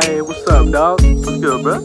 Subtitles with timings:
[0.00, 1.02] Hey, what's up, dog?
[1.02, 1.78] What's good, bro?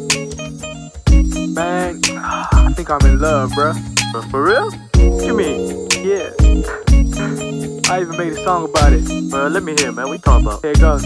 [1.53, 3.73] Man, I think I'm in love, bro.
[4.13, 4.71] But for real?
[4.71, 5.89] What you mean?
[5.91, 6.31] Yeah.
[7.91, 9.03] I even made a song about it.
[9.29, 10.09] But let me hear, man.
[10.09, 10.61] We talk about.
[10.61, 11.03] Here it goes.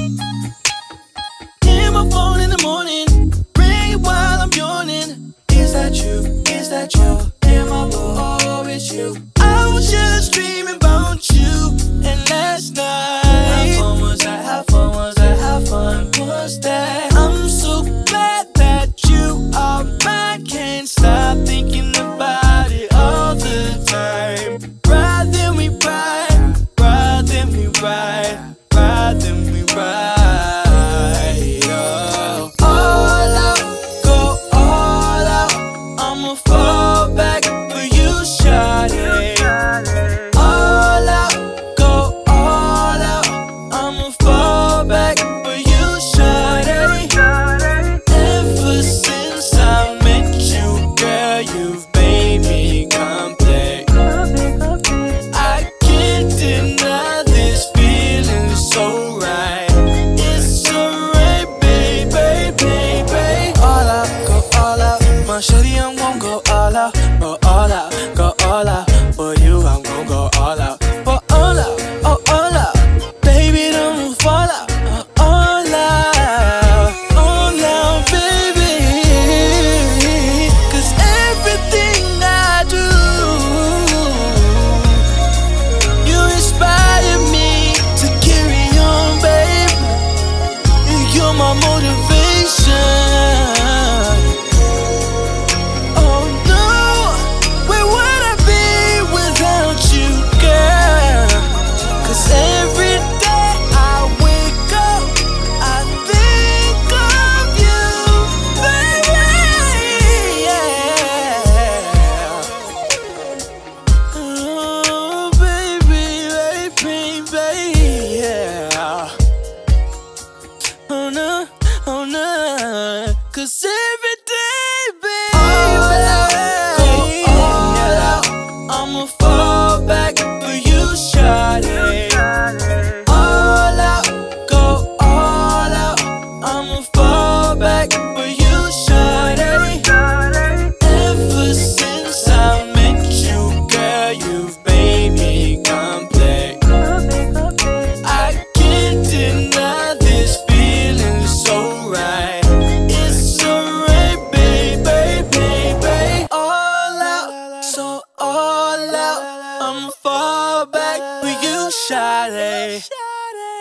[121.87, 124.20] Oh no, cause everything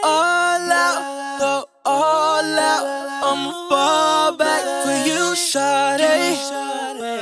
[0.02, 2.84] all out, go all out.
[3.22, 6.36] I'ma fall back for you, shawty.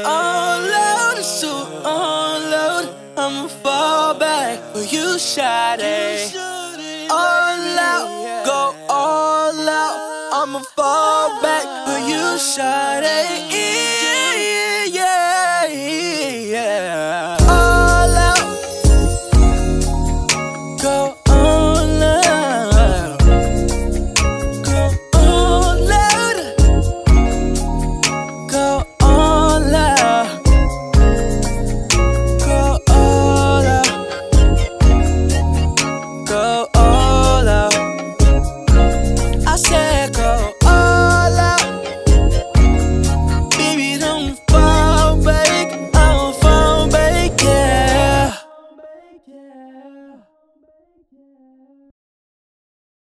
[0.04, 1.50] All out, so
[1.84, 2.86] all out.
[3.16, 6.34] I'ma fall back for you, shawty.
[7.10, 9.98] All out, go all out.
[10.34, 14.17] I'ma fall back for you, shawty.